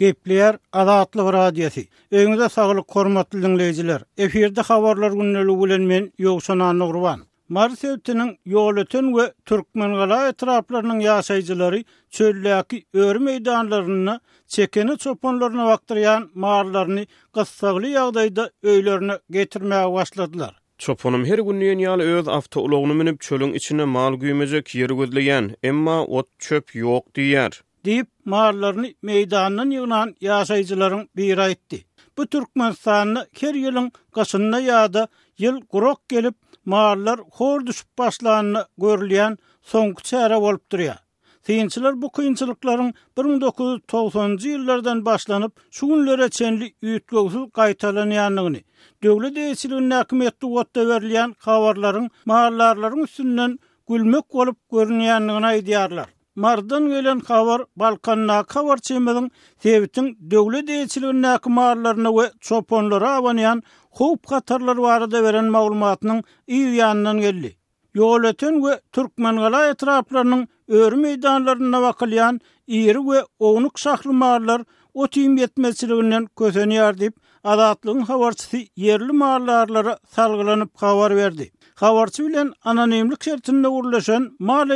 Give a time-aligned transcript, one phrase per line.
[0.00, 1.84] Gepler Azatlyk Radiosi.
[2.18, 4.00] Öňüňizde saglyk hormatly dinleýijiler.
[4.26, 7.20] Eferde habarlar günnäli bilen men Ýogsan Anurwan.
[7.56, 11.80] Marsewtiniň ýolutyn we türkmen gala etraplarynyň ýaşaýjylary
[12.16, 14.18] çölläki öwür meýdanlaryny
[14.54, 17.04] çekeni çoponlaryna wagtyrýan maýarlaryny
[17.38, 20.52] gysgaly ýagdaýda öýlerini getirmäge başladylar.
[20.78, 26.74] Çoponum her gün yeni öz avtoologunu minip çölün içine mal güymecek yeri emma ot çöp
[26.74, 27.60] yok diýer.
[27.84, 31.76] Deyip maarlarını meydanının yığınan yaşayıcıların bir ayıttı.
[32.16, 39.94] Bu Türkmen sahanını her yılın ýa-da yıl kurok gelip maarlar hor düşüp başlarını görüleyen son
[40.02, 40.98] çara olup duruyor.
[42.02, 44.48] bu kıyınçılıkların 1990.
[44.48, 48.60] yıllardan başlanıp, şu günlere çenli üyütlüksü kaytalan yanını,
[49.02, 56.06] dövle değişiliğin nakimiyette uvatta verilen havarların, mağarlarların üstünden gülmek olup görünen yanına idiyarlar.
[56.42, 59.26] Mardan gelen kavar Balkanna kavar çemedin
[59.64, 63.62] tevitin döwlet eýçiliginiň näkmarlaryna we çoponlara awanyan
[63.98, 66.22] hup gatarlar barada beren maglumatynyň
[66.58, 67.50] iýi ýanyndan geldi.
[68.00, 70.46] Ýol ötün we türkmen gala etraplarynyň
[70.80, 72.40] öwrü meýdanlaryna wakylýan
[73.10, 74.60] we ownuk şahlymarlar
[74.94, 81.52] o tüýüm ýetmezçiliginden kösenýär diýip adatlygyň yerli mallarlara salgylanyp kavar berdi.
[81.80, 84.70] Havarçı bilen anonimlik şertinde urlaşan mal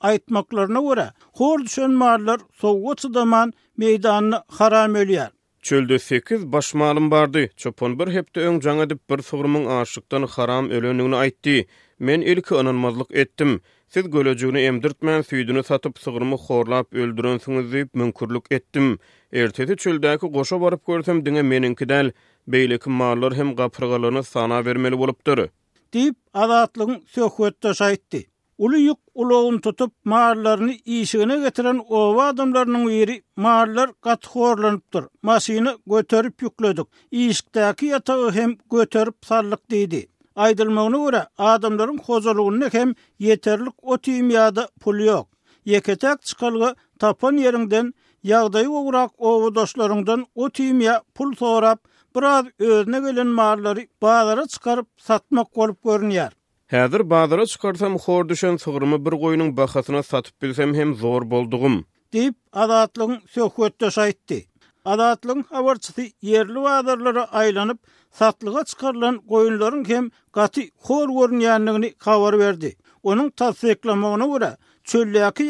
[0.00, 5.30] aitmaklarına göre, hor düşen mallar soğuğa çıdaman meydanını haram ölüyer.
[5.62, 7.48] Çöldü 8 baş malım bardı.
[7.56, 11.66] Çopon bir hepte öň jaňa dip bir sugrumyň aşykdan xaram ölenigini aýtdy.
[11.98, 13.60] Men ilki ananmazlyk etdim.
[13.88, 18.98] Siz gölejigini emdirtmän süýdünü satyp sugrumy horlap öldürensiňiz diýip mümkinlik ettim.
[19.32, 22.08] Ertesi çöldäki goşa baryp görsem diňe meniňki däl.
[22.48, 25.48] Beýleki mallar hem gapyrgalaryny sana bermeli bolupdyr.
[25.94, 28.26] deyip azatlığın sökhuyette şahitdi.
[28.58, 35.04] Ulu yuk uluğun tutup mağarlarını iyişiğine getiren ova adamlarının uyeri mağarlar katı horlanıptır.
[35.22, 36.86] Masini götörüp yüklüdük.
[37.10, 40.08] İyişikdaki yatağı hem götörüp sallık deydi.
[40.36, 45.28] Aydılmağını ura adamların kozoluğunu hem yeterlik o tiyy yada pul yok.
[45.64, 47.94] Yeketak çikalga tapan yerinden
[48.28, 49.46] ýagdaý oğraq owu
[50.34, 51.78] o tiýmä pul sorap,
[52.14, 56.30] biraz özüne gelen mallary bazara çıkarıp satmak bolup görünýär.
[56.68, 58.54] Häzir bazara çykarsam xor düşen
[59.04, 61.84] bir goýunyň bahasyna satyp bilsem hem zor boldugym.
[62.12, 64.44] Dip adatlygyň söhbetde şaýtdy.
[64.84, 67.78] Adatlygyň habarçysy yerli wadarlara aýlanyp
[68.10, 72.76] satlyga çykarylan goýunlaryň hem gaty xor görünýändigini habar berdi.
[73.02, 74.52] Onuň tasdiklamagyna görä
[74.84, 75.44] çöllüäki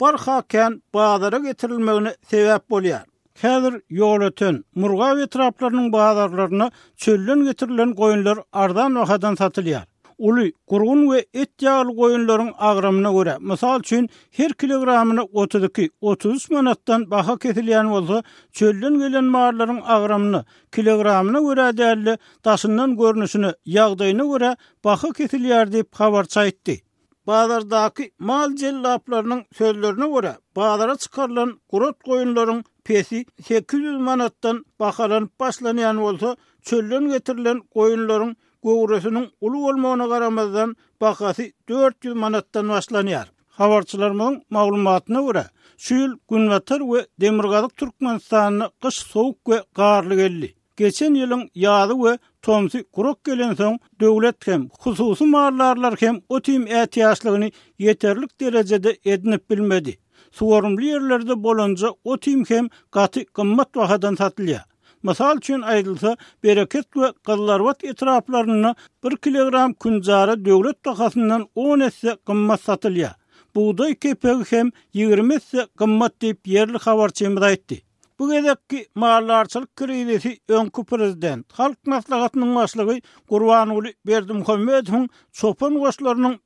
[0.00, 3.04] barhaken bazara getirilmegine sebep bolýar.
[3.42, 6.70] Häzir ýoletin murga etraplarynyň bazarlaryna
[7.04, 9.82] çöllen getirilen goýunlar ardan wagtdan satylýar.
[10.18, 17.04] Uly gurgun we et ýağly goýunlaryň agramyna görä, mysal üçin her kilogramyny 32 33 manatdan
[17.10, 18.22] baxa kesilýän bolsa,
[18.56, 20.40] çöllen gelen marlaryň agramyny
[20.72, 26.80] kilogramyna görä däli, daşynyň görnüşini, ýagdaýyna görä baxa kesilýär diýip
[27.26, 36.36] Bağlardaki mal cellaplarının sözlerine göre bağlara çıkarılan kurut koyunların pesi 800 manattan bakaran paslanayan olsa
[36.62, 43.30] çöllen getirilen koyunların kovresinin ulu olmağına karamazdan bakası 400 manattan paslanayar.
[43.48, 45.44] Havarçılarımın mağlumatına göre
[45.76, 50.54] Sül, günvatar ve Demirgalık Türkmenistan'ın kış soğuk ve qarlı geldi.
[50.80, 52.10] geçen ýylyň ýazy we
[52.46, 57.48] tomsy gurak gelen soň döwlet hem hususy marlarlar hem otim ätiýaşlygyny
[57.86, 59.94] ýeterlik derejede edinip bilmedi.
[60.38, 64.66] Suwarmly ýerlerde bolanja otim hem gaty gymmat wahadan satylýar.
[65.02, 66.12] Masal üçin aýdylsa,
[66.44, 73.14] bereket we gyllarwat etraplaryny 1 kilogram künjara döwlet tahasından 10 esse gymmat satylýar.
[73.54, 77.80] Buğday kepegi hem 20 esse gymmat diýip ýerli habarçymy aýtdy.
[78.18, 78.32] Bu
[78.68, 81.52] ki, mağarlarçılık kriyidesi önkü prezident.
[81.52, 85.82] Halk naslağatının başlığı Kurvan Uli Berdi Muhammed hun sopun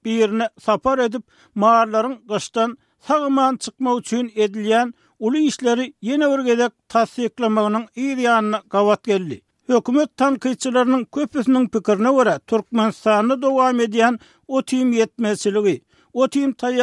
[0.04, 1.22] bir sapar edip
[1.54, 9.42] mağarların qoştan sağman çıkma uçuyun ediliyen uli işleri yeni örgedek tasdiklamağının iriyanına qavat geldi.
[9.66, 14.18] Hökumet tankıçılarının köpüsünün pikirini vore Turkmenistanlı dovam ediyen
[14.48, 15.80] o tim yetmesiliyy,
[16.12, 16.82] o tim tayy,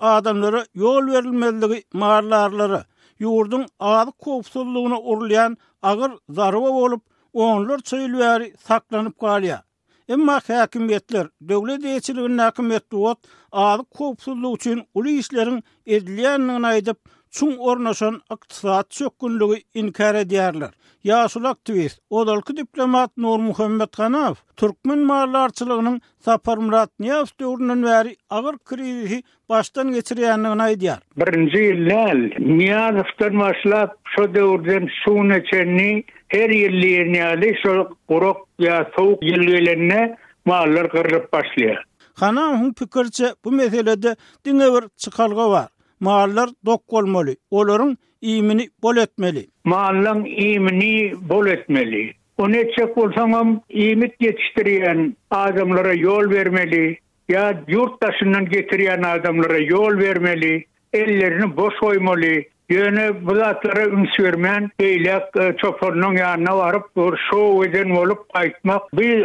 [0.00, 2.82] adamları yol tayy,
[3.20, 7.02] yurdun ağır kopsulluğuna urlayan ağır zarva olup
[7.32, 9.62] onlar çöylüveri saklanıp kalya.
[10.08, 13.18] Emma hakimiyetler, devlet deyçiliğinin hakimiyetli ot
[13.52, 16.98] ağır kopsulluğu için ulu işlerin edilyenliğine edip
[17.30, 20.70] çun ornaşan iqtisat çökkünlüğü inkar ediyarlar.
[21.04, 28.58] Yaşul aktivist, odalki diplomat Nur Muhammed Ganaf, Türkmen mağarlarçılığının Sapar Murat Niyaf dörünün veri ağır
[28.58, 30.98] krizi baştan geçiriyanlığına ediyar.
[31.16, 39.22] Birinci illel, Niyazıftan başlap, şu dörden su neçenni, her yerliyini ali, şu kurok ya soğuk
[39.22, 41.76] yerliyelerine, Mağlar kırılıp başlıyor.
[42.14, 45.68] Hanam hun pikirçe bu meselede dinge bir çıkalga var.
[46.06, 47.36] maallar dok bolmaly.
[47.50, 49.46] Olaryň iýmini bol etmeli.
[49.68, 50.92] Maallaryň iýmini
[51.32, 52.02] bol etmeli.
[52.40, 56.98] O neçe bolsaňam iýmit ýetişdirýän adamlara ýol bermeli.
[57.28, 62.42] Ya yurttaşından getiriyen adamlara yol vermeli, ellerini boş koymalı.
[62.70, 66.86] Yöne bu zatlara ümsü vermeyen beylek e, çoporunun yanına varıp
[67.30, 69.24] şov eden olup kayıtmak bir e,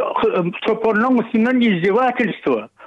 [0.67, 2.21] çoporunun üstünden izdivat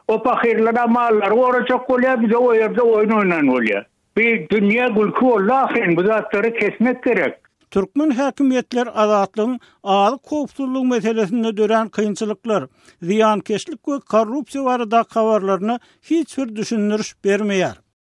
[0.08, 3.84] o pahirlara mallar ora çokolya biz o yerde oyun oynan olya.
[4.16, 7.34] Bir dünya gulku lahin bu zatları kesmek gerek.
[7.70, 12.64] Türkmen hakimiyetler azatlığın ağır kopsulluk meselesinde dören kıyınçılıklar,
[13.02, 17.87] ziyankeşlik ve korrupsiyo varı da kavarlarını hiç bir düşünürüş vermeyer.